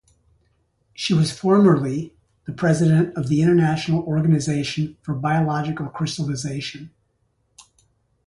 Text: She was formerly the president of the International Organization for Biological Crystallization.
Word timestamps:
She 0.95 1.13
was 1.13 1.29
formerly 1.31 2.15
the 2.45 2.53
president 2.53 3.15
of 3.15 3.27
the 3.27 3.43
International 3.43 4.01
Organization 4.01 4.97
for 5.03 5.13
Biological 5.13 5.89
Crystallization. 5.89 6.89